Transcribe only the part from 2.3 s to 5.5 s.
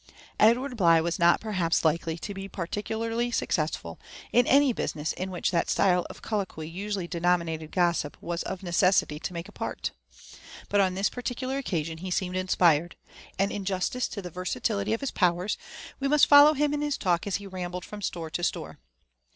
be particularly successful in any business in